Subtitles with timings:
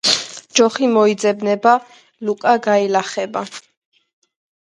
[0.59, 1.73] ჯოხი მოიძებნება
[2.27, 3.43] ლუკა გაილახება